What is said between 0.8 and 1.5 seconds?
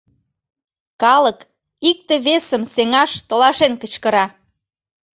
Калык